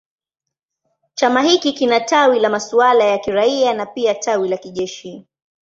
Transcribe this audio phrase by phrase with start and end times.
[1.15, 5.27] Chama hiki kina tawi la masuala ya kiraia na pia tawi la kijeshi.